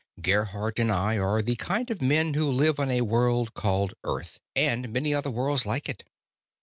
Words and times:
Gerhardt 0.19 0.79
and 0.79 0.91
I 0.91 1.19
are 1.19 1.43
the 1.43 1.55
kind 1.55 1.91
of 1.91 2.01
men 2.01 2.33
who 2.33 2.47
live 2.49 2.79
on 2.79 2.89
a 2.89 3.01
world 3.01 3.53
called 3.53 3.93
Earth, 4.03 4.39
and 4.55 4.91
many 4.91 5.13
other 5.13 5.29
worlds 5.29 5.63
like 5.67 5.87
it. 5.87 6.03